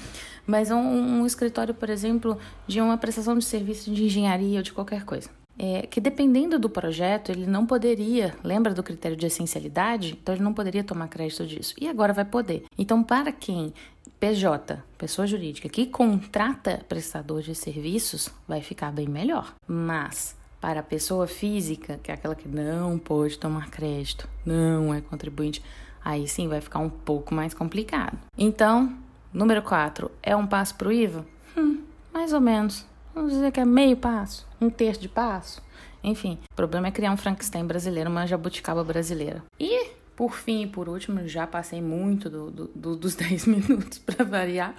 Mas 0.47 0.71
um, 0.71 0.77
um 0.77 1.25
escritório, 1.25 1.73
por 1.73 1.89
exemplo, 1.89 2.39
de 2.67 2.79
uma 2.79 2.99
prestação 2.99 3.39
de 3.39 3.45
serviço 3.47 3.91
de 3.91 4.05
engenharia 4.05 4.59
ou 4.59 4.63
de 4.63 4.75
qualquer 4.75 5.03
coisa 5.07 5.31
é, 5.59 5.87
que 5.87 6.01
dependendo 6.01 6.59
do 6.59 6.69
projeto, 6.69 7.31
ele 7.31 7.47
não 7.47 7.65
poderia, 7.65 8.35
lembra 8.45 8.75
do 8.75 8.83
critério 8.83 9.17
de 9.17 9.27
essencialidade? 9.27 10.19
Então 10.21 10.35
ele 10.35 10.45
não 10.45 10.53
poderia 10.53 10.85
tomar 10.85 11.09
crédito 11.09 11.47
disso. 11.47 11.75
E 11.81 11.89
agora 11.89 12.13
vai 12.13 12.25
poder. 12.25 12.65
Então, 12.77 13.03
para 13.03 13.33
quem 13.33 13.73
PJ, 14.21 14.83
pessoa 14.97 15.27
jurídica, 15.27 15.69
que 15.69 15.87
contrata 15.87 16.85
prestador 16.89 17.43
de 17.43 17.55
serviços, 17.55 18.31
vai 18.47 18.63
ficar 18.63 18.91
bem 18.93 19.09
melhor. 19.09 19.55
Mas 19.67 20.37
para 20.61 20.81
a 20.81 20.83
pessoa 20.83 21.27
física, 21.27 22.01
que 22.03 22.11
é 22.11 22.15
aquela 22.15 22.35
que 22.35 22.49
não 22.49 22.99
pode 22.99 23.39
tomar 23.39 23.71
crédito, 23.71 24.29
não 24.45 24.93
é 24.93 25.01
contribuinte, 25.01 25.63
aí 26.05 26.27
sim 26.27 26.49
vai 26.49 26.61
ficar 26.61 26.79
um 26.79 26.89
pouco 26.89 27.35
mais 27.35 27.53
complicado. 27.53 28.19
Então, 28.37 28.97
número 29.33 29.63
4, 29.63 30.11
é 30.23 30.35
um 30.35 30.47
passo 30.47 30.75
para 30.77 30.89
o 30.89 30.93
IVA? 30.93 31.27
Hum, 31.57 31.83
mais 32.13 32.33
ou 32.33 32.41
menos. 32.41 32.87
Vamos 33.17 33.33
dizer 33.33 33.51
que 33.51 33.59
é 33.59 33.65
meio 33.65 33.97
passo, 33.97 34.47
um 34.61 34.69
terço 34.69 35.01
de 35.01 35.09
passo. 35.09 35.63
Enfim, 36.05 36.39
o 36.53 36.55
problema 36.55 36.89
é 36.89 36.91
criar 36.91 37.11
um 37.11 37.17
Frankenstein 37.17 37.65
brasileiro, 37.65 38.11
uma 38.11 38.27
jabuticaba 38.27 38.85
brasileira. 38.85 39.43
E, 39.59 39.93
por 40.15 40.35
fim 40.35 40.65
e 40.65 40.67
por 40.67 40.87
último, 40.87 41.27
já 41.27 41.47
passei 41.47 41.81
muito 41.81 42.29
do, 42.29 42.51
do, 42.51 42.67
do, 42.75 42.95
dos 42.95 43.15
10 43.17 43.47
minutos 43.47 43.97
para 43.97 44.23
variar. 44.23 44.75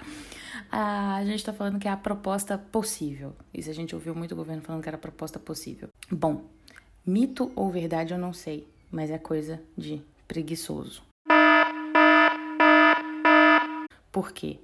a 0.72 1.20
gente 1.26 1.40
está 1.40 1.52
falando 1.52 1.80
que 1.80 1.88
é 1.88 1.92
a 1.92 1.98
proposta 1.98 2.60
possível. 2.60 3.36
Isso 3.52 3.72
a 3.72 3.74
gente 3.74 3.96
ouviu 3.96 4.14
muito 4.14 4.34
o 4.34 4.36
governo 4.36 4.62
falando 4.62 4.84
que 4.84 4.90
era 4.90 4.98
a 4.98 5.02
proposta 5.02 5.40
possível. 5.40 5.90
Bom, 6.12 6.46
mito 7.04 7.52
ou 7.56 7.72
verdade 7.72 8.14
eu 8.14 8.20
não 8.20 8.34
sei, 8.34 8.68
mas 8.92 9.10
é 9.10 9.18
coisa 9.18 9.60
de 9.76 10.00
preguiçoso. 10.28 11.02
Por 14.12 14.32
quê? 14.32 14.60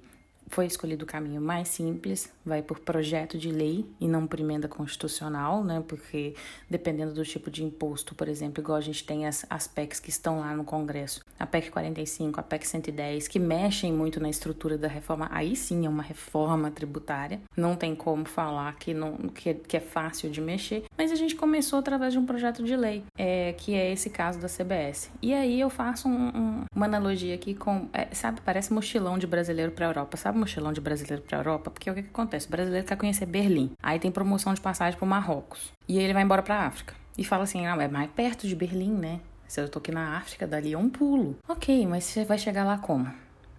Foi 0.48 0.66
escolhido 0.66 1.04
o 1.04 1.06
caminho 1.06 1.40
mais 1.40 1.68
simples, 1.68 2.30
vai 2.44 2.62
por 2.62 2.78
projeto 2.78 3.38
de 3.38 3.50
lei 3.50 3.84
e 4.00 4.06
não 4.06 4.26
por 4.26 4.40
emenda 4.40 4.68
constitucional, 4.68 5.64
né? 5.64 5.82
Porque 5.86 6.34
dependendo 6.68 7.12
do 7.12 7.24
tipo 7.24 7.50
de 7.50 7.64
imposto, 7.64 8.14
por 8.14 8.28
exemplo, 8.28 8.62
igual 8.62 8.78
a 8.78 8.80
gente 8.80 9.04
tem 9.04 9.26
as, 9.26 9.44
as 9.48 9.66
PECs 9.66 10.00
que 10.00 10.10
estão 10.10 10.40
lá 10.40 10.54
no 10.54 10.64
Congresso, 10.64 11.22
a 11.38 11.46
PEC 11.46 11.70
45, 11.70 12.40
a 12.40 12.42
PEC 12.42 12.66
110, 12.66 13.28
que 13.28 13.38
mexem 13.38 13.92
muito 13.92 14.20
na 14.20 14.28
estrutura 14.28 14.76
da 14.78 14.88
reforma, 14.88 15.28
aí 15.32 15.56
sim 15.56 15.86
é 15.86 15.88
uma 15.88 16.02
reforma 16.02 16.70
tributária, 16.70 17.40
não 17.56 17.76
tem 17.76 17.94
como 17.94 18.24
falar 18.24 18.76
que, 18.76 18.94
não, 18.94 19.16
que, 19.16 19.50
é, 19.50 19.54
que 19.54 19.76
é 19.76 19.80
fácil 19.80 20.30
de 20.30 20.40
mexer, 20.40 20.84
mas 20.96 21.10
a 21.10 21.16
gente 21.16 21.34
começou 21.34 21.78
através 21.78 22.12
de 22.12 22.18
um 22.18 22.26
projeto 22.26 22.62
de 22.62 22.76
lei, 22.76 23.02
é, 23.18 23.52
que 23.54 23.74
é 23.74 23.92
esse 23.92 24.10
caso 24.10 24.38
da 24.40 24.48
CBS. 24.48 25.10
E 25.20 25.32
aí 25.34 25.60
eu 25.60 25.70
faço 25.70 26.08
um, 26.08 26.28
um, 26.28 26.64
uma 26.74 26.86
analogia 26.86 27.34
aqui 27.34 27.54
com, 27.54 27.88
é, 27.92 28.14
sabe, 28.14 28.40
parece 28.44 28.72
mochilão 28.72 29.18
de 29.18 29.26
brasileiro 29.26 29.72
para 29.72 29.86
Europa, 29.86 30.16
sabe? 30.16 30.33
Mochilão 30.34 30.72
de 30.72 30.80
brasileiro 30.80 31.22
para 31.22 31.38
Europa, 31.38 31.70
porque 31.70 31.90
o 31.90 31.94
que, 31.94 32.02
que 32.02 32.08
acontece? 32.08 32.46
O 32.46 32.50
brasileiro 32.50 32.86
quer 32.86 32.96
conhecer 32.96 33.26
Berlim. 33.26 33.72
Aí 33.82 33.98
tem 33.98 34.10
promoção 34.10 34.54
de 34.54 34.60
passagem 34.60 34.98
para 34.98 35.06
Marrocos. 35.06 35.72
E 35.88 35.98
aí 35.98 36.04
ele 36.04 36.12
vai 36.12 36.22
embora 36.22 36.42
para 36.42 36.66
África. 36.66 36.94
E 37.16 37.24
fala 37.24 37.44
assim: 37.44 37.66
ah, 37.66 37.76
é 37.82 37.88
mais 37.88 38.10
perto 38.10 38.46
de 38.46 38.54
Berlim, 38.54 38.92
né? 38.92 39.20
Se 39.46 39.60
eu 39.60 39.68
tô 39.68 39.78
aqui 39.78 39.92
na 39.92 40.16
África, 40.16 40.46
dali 40.46 40.72
é 40.72 40.78
um 40.78 40.88
pulo. 40.88 41.36
Ok, 41.48 41.86
mas 41.86 42.04
você 42.04 42.24
vai 42.24 42.38
chegar 42.38 42.64
lá 42.64 42.78
como? 42.78 43.12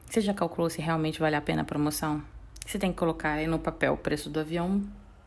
Você 0.06 0.22
já 0.22 0.34
calculou 0.34 0.70
se 0.70 0.82
realmente 0.82 1.20
vale 1.20 1.36
a 1.36 1.42
pena 1.42 1.62
a 1.62 1.66
promoção? 1.66 2.22
Você 2.66 2.80
tem 2.80 2.92
que 2.92 2.98
colocar 2.98 3.34
aí 3.34 3.48
no 3.48 3.60
papel 3.60 3.94
o 3.94 3.98
preço 3.98 4.30
do 4.30 4.40
avião 4.40 4.82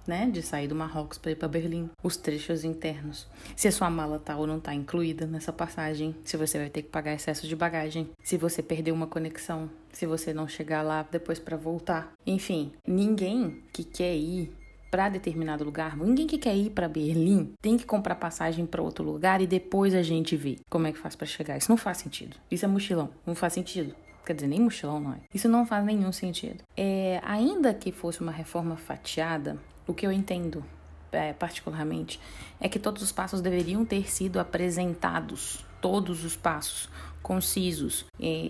né, 0.09 0.29
de 0.29 0.43
sair 0.43 0.67
do 0.67 0.75
Marrocos 0.75 1.19
para 1.19 1.31
ir 1.33 1.37
para 1.37 1.47
Berlim, 1.47 1.91
os 2.03 2.17
trechos 2.17 2.65
internos. 2.65 3.29
Se 3.55 3.69
a 3.69 3.73
sua 3.73 3.91
mala 3.91 4.19
tá 4.19 4.37
ou 4.37 4.47
não 4.47 4.59
tá 4.59 4.75
incluída 4.75 5.27
nessa 5.27 5.53
passagem, 5.53 6.17
se 6.25 6.37
você 6.37 6.59
vai 6.59 6.71
ter 6.71 6.83
que 6.83 6.89
pagar 6.89 7.13
excesso 7.13 7.47
de 7.47 7.55
bagagem, 7.55 8.11
se 8.25 8.37
você 8.37 8.63
perdeu 8.63 8.95
uma 8.95 9.07
conexão, 9.07 9.71
se 9.93 10.07
você 10.07 10.33
não 10.33 10.49
chegar 10.49 10.83
lá 10.83 11.07
depois 11.11 11.39
para 11.39 11.57
voltar. 11.57 12.13
Enfim, 12.27 12.73
ninguém 12.87 13.63
que 13.73 13.85
quer 13.85 14.17
ir 14.17 14.53
para 14.91 15.11
determinado 15.11 15.65
lugar, 15.65 15.97
ninguém 15.97 16.27
que 16.27 16.39
quer 16.39 16.57
ir 16.57 16.71
para 16.71 16.89
Berlim 16.89 17.53
tem 17.61 17.77
que 17.77 17.85
comprar 17.85 18.15
passagem 18.15 18.65
para 18.65 18.83
outro 18.83 19.05
lugar 19.05 19.41
e 19.43 19.47
depois 19.47 19.95
a 19.95 20.03
gente 20.03 20.35
vê 20.35 20.57
como 20.71 20.87
é 20.87 20.93
que 20.93 20.99
faz 20.99 21.15
para 21.15 21.27
chegar. 21.27 21.59
Isso 21.59 21.71
não 21.71 21.77
faz 21.77 21.99
sentido. 21.99 22.37
Isso 22.51 22.65
é 22.65 22.69
mochilão, 22.69 23.11
não 23.27 23.35
faz 23.35 23.53
sentido. 23.53 23.95
Quer 24.25 24.35
dizer, 24.35 24.49
nem 24.49 24.61
mochilão 24.61 25.01
não 25.01 25.13
é. 25.13 25.21
Isso 25.33 25.49
não 25.49 25.65
faz 25.67 25.85
nenhum 25.85 26.13
sentido. 26.13 26.63
É, 26.77 27.21
ainda 27.25 27.73
que 27.73 27.91
fosse 27.91 28.21
uma 28.21 28.33
reforma 28.33 28.77
fatiada, 28.77 29.59
o 29.89 29.95
que 29.95 30.07
eu 30.07 30.13
entendo 30.13 30.65
é, 31.11 31.33
particularmente 31.33 32.21
é 32.61 32.69
que 32.69 32.79
todos 32.79 33.03
os 33.03 33.11
passos 33.11 33.41
deveriam 33.41 33.85
ter 33.85 34.09
sido 34.11 34.39
apresentados, 34.39 35.65
todos 35.81 36.25
os 36.25 36.37
passos, 36.37 36.89
concisos, 37.23 38.05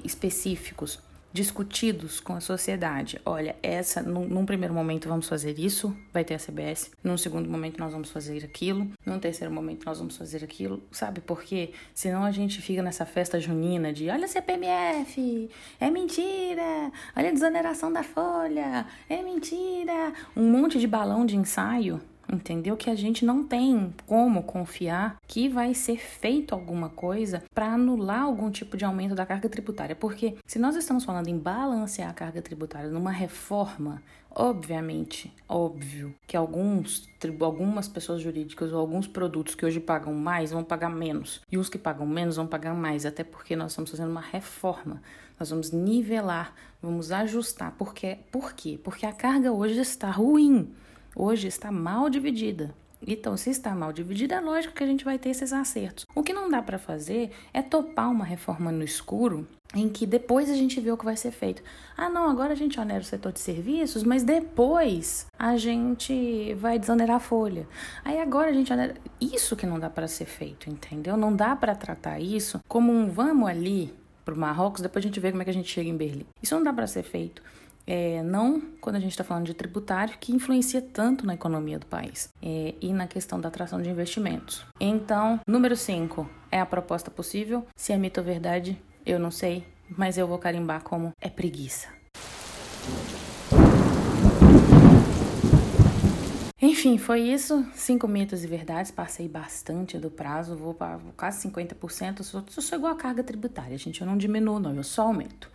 específicos, 0.04 0.99
discutidos 1.32 2.20
com 2.20 2.35
a 2.35 2.40
sociedade. 2.40 3.20
Olha, 3.25 3.56
essa, 3.62 4.02
num, 4.02 4.26
num, 4.26 4.47
primeiro 4.47 4.75
momento 4.75 5.08
vamos 5.08 5.28
fazer 5.28 5.58
isso, 5.58 5.97
vai 6.12 6.25
ter 6.25 6.35
a 6.35 6.38
CBS. 6.38 6.90
Num 7.02 7.16
segundo 7.16 7.49
momento 7.49 7.78
nós 7.78 7.92
vamos 7.92 8.11
fazer 8.11 8.44
aquilo. 8.44 8.90
Num 9.04 9.18
terceiro 9.18 9.52
momento 9.52 9.85
nós 9.85 9.99
vamos 9.99 10.16
fazer 10.16 10.42
aquilo. 10.42 10.82
Sabe 10.90 11.20
por 11.20 11.42
quê? 11.42 11.73
Senão 11.94 12.25
a 12.25 12.30
gente 12.30 12.61
fica 12.61 12.82
nessa 12.82 13.04
festa 13.04 13.38
junina 13.38 13.92
de 13.92 14.08
olha 14.08 14.26
CPMF, 14.26 15.50
é 15.80 15.90
mentira, 15.90 16.92
olha 17.16 17.28
a 17.28 17.32
desoneração 17.32 17.92
da 17.92 18.02
folha, 18.02 18.87
é 19.08 19.23
mentira. 19.23 20.12
Um 20.37 20.50
monte 20.50 20.78
de 20.78 20.87
balão 20.87 21.25
de 21.25 21.37
ensaio 21.37 22.00
entendeu? 22.32 22.76
Que 22.76 22.90
a 22.90 22.94
gente 22.94 23.25
não 23.25 23.42
tem 23.44 23.92
como 24.06 24.42
confiar 24.42 25.16
que 25.26 25.49
vai 25.49 25.75
ser 25.75 25.97
feito 25.97 26.54
alguma 26.54 26.88
coisa 26.88 27.42
para 27.54 27.73
anular 27.73 28.23
algum 28.23 28.50
tipo 28.50 28.76
de 28.76 28.85
aumento 28.85 29.14
da 29.14 29.26
carga 29.26 29.49
tributária, 29.49 29.97
porque 29.97 30.37
se 30.47 30.58
nós 30.58 30.76
estamos 30.76 31.04
falando 31.04 31.28
em 31.28 31.38
balancear 31.38 32.11
a 32.11 32.14
carga 32.14 32.42
tributária 32.42 32.90
numa 32.90 33.11
reforma, 33.11 34.02
obviamente, 34.30 35.32
óbvio 35.49 36.14
que 36.26 36.37
alguns, 36.37 37.08
algumas 37.40 37.88
pessoas 37.88 38.20
jurídicas 38.20 38.73
ou 38.73 38.78
alguns 38.78 39.06
produtos 39.06 39.54
que 39.54 39.64
hoje 39.64 39.80
pagam 39.80 40.14
mais 40.14 40.50
vão 40.50 40.62
pagar 40.62 40.90
menos 40.90 41.40
e 41.50 41.58
os 41.58 41.68
que 41.68 41.78
pagam 41.78 42.06
menos 42.06 42.37
vão 42.37 42.47
pagar 42.47 42.75
mais, 42.75 43.06
até 43.06 43.25
porque 43.25 43.56
nós 43.56 43.73
estamos 43.73 43.90
fazendo 43.90 44.11
uma 44.11 44.20
reforma. 44.20 45.02
Nós 45.38 45.50
vamos 45.50 45.70
nivelar, 45.70 46.52
vamos 46.82 47.12
ajustar. 47.12 47.73
Porque, 47.78 48.18
por 48.32 48.54
quê? 48.54 48.78
Porque 48.82 49.06
a 49.06 49.12
carga 49.12 49.52
hoje 49.52 49.80
está 49.80 50.11
ruim 50.11 50.75
hoje 51.18 51.48
está 51.48 51.72
mal 51.72 52.08
dividida. 52.08 52.75
Então, 53.06 53.37
se 53.37 53.50
está 53.50 53.75
mal 53.75 53.92
dividida, 53.92 54.37
é 54.37 54.40
lógico 54.40 54.75
que 54.75 54.82
a 54.82 54.87
gente 54.87 55.04
vai 55.04 55.18
ter 55.18 55.30
esses 55.30 55.52
acertos. 55.52 56.04
O 56.14 56.22
que 56.22 56.32
não 56.32 56.50
dá 56.50 56.60
para 56.60 56.78
fazer 56.78 57.30
é 57.52 57.62
topar 57.62 58.10
uma 58.10 58.25
reforma 58.25 58.72
no 58.72 58.82
escuro 58.82 59.46
em 59.75 59.88
que 59.88 60.06
depois 60.06 60.50
a 60.50 60.54
gente 60.54 60.80
vê 60.80 60.90
o 60.90 60.96
que 60.96 61.04
vai 61.04 61.16
ser 61.16 61.30
feito. 61.30 61.62
Ah, 61.96 62.08
não, 62.08 62.28
agora 62.28 62.54
a 62.54 62.56
gente 62.56 62.80
onera 62.80 63.00
o 63.00 63.04
setor 63.04 63.32
de 63.32 63.38
serviços, 63.38 64.02
mas 64.02 64.25
depois 64.25 65.26
a 65.38 65.56
gente 65.56 66.54
vai 66.54 66.78
desonerar 66.78 67.16
a 67.16 67.20
folha. 67.20 67.68
Aí 68.04 68.18
agora 68.18 68.50
a 68.50 68.52
gente 68.52 68.72
onera. 68.72 68.94
Isso 69.20 69.54
que 69.54 69.66
não 69.66 69.78
dá 69.78 69.90
para 69.90 70.08
ser 70.08 70.25
feito, 70.25 70.70
entendeu? 70.70 71.16
Não 71.16 71.34
dá 71.34 71.54
para 71.54 71.75
tratar 71.75 72.18
isso 72.18 72.60
como 72.66 72.90
um 72.92 73.10
vamos 73.10 73.48
ali 73.48 73.94
para 74.25 74.34
o 74.34 74.38
Marrocos, 74.38 74.82
depois 74.82 75.02
a 75.02 75.08
gente 75.08 75.20
vê 75.20 75.30
como 75.30 75.40
é 75.40 75.44
que 75.44 75.50
a 75.50 75.54
gente 75.54 75.70
chega 75.70 75.88
em 75.88 75.96
Berlim. 75.96 76.26
Isso 76.42 76.54
não 76.54 76.62
dá 76.62 76.72
para 76.72 76.87
ser 76.87 77.02
feito 77.02 77.42
é, 77.88 78.23
não 78.23 78.61
quando 78.83 78.97
a 78.97 79.00
gente 79.00 79.12
está 79.12 79.25
falando 79.25 79.47
de 79.47 79.54
tributário, 79.54 80.18
que 80.21 80.30
influencia 80.30 80.83
tanto 80.83 81.25
na 81.25 81.33
economia 81.33 81.78
do 81.78 81.87
país 81.87 82.28
é, 82.42 82.75
e 82.83 82.92
na 82.92 83.07
questão 83.07 83.40
da 83.40 83.49
atração 83.49 83.80
de 83.80 83.88
investimentos. 83.88 84.66
Então, 84.78 85.40
número 85.47 85.75
5 85.75 86.28
é 86.52 86.61
a 86.61 86.66
proposta 86.66 87.11
possível. 87.11 87.66
Se 87.75 87.95
é 87.95 87.97
mito 87.97 88.21
ou 88.21 88.26
verdade, 88.26 88.78
eu 89.07 89.18
não 89.18 89.30
sei, 89.30 89.64
mas 89.97 90.18
eu 90.18 90.26
vou 90.26 90.38
carimbar 90.38 90.83
como 90.83 91.14
é 91.18 91.30
preguiça. 91.30 91.88
Enfim, 96.61 96.99
foi 96.99 97.21
isso. 97.21 97.64
Cinco 97.73 98.07
mitos 98.07 98.45
e 98.45 98.47
verdades. 98.47 98.90
Passei 98.90 99.28
bastante 99.28 99.97
do 99.97 100.11
prazo, 100.11 100.57
vou 100.57 100.75
para 100.75 100.99
quase 101.16 101.49
50%. 101.49 102.23
Sou, 102.23 102.45
sou 102.49 102.78
igual 102.78 102.92
a 102.92 102.97
carga 102.97 103.23
tributária, 103.23 103.78
gente. 103.78 104.00
Eu 104.00 104.07
não 104.07 104.18
diminuo, 104.18 104.59
não, 104.59 104.75
eu 104.75 104.83
só 104.83 105.02
aumento. 105.02 105.49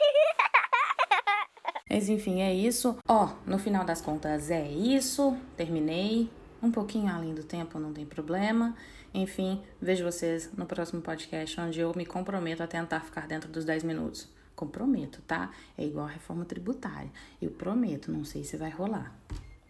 Mas 1.90 2.08
enfim, 2.08 2.40
é 2.40 2.54
isso. 2.54 2.96
Ó, 3.06 3.30
no 3.46 3.58
final 3.58 3.84
das 3.84 4.00
contas 4.00 4.50
é 4.50 4.66
isso. 4.68 5.36
Terminei. 5.56 6.30
Um 6.62 6.70
pouquinho 6.70 7.12
além 7.12 7.34
do 7.34 7.42
tempo, 7.42 7.78
não 7.78 7.92
tem 7.92 8.04
problema. 8.04 8.76
Enfim, 9.12 9.62
vejo 9.80 10.04
vocês 10.04 10.50
no 10.56 10.66
próximo 10.66 11.02
podcast, 11.02 11.60
onde 11.60 11.80
eu 11.80 11.92
me 11.96 12.06
comprometo 12.06 12.62
a 12.62 12.66
tentar 12.66 13.00
ficar 13.00 13.26
dentro 13.26 13.50
dos 13.50 13.64
10 13.64 13.82
minutos. 13.82 14.28
Comprometo, 14.54 15.20
tá? 15.22 15.50
É 15.76 15.84
igual 15.84 16.06
a 16.06 16.10
reforma 16.10 16.44
tributária. 16.44 17.10
Eu 17.40 17.50
prometo, 17.50 18.12
não 18.12 18.24
sei 18.24 18.44
se 18.44 18.56
vai 18.56 18.70
rolar. 18.70 19.12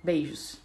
Beijos. 0.02 0.60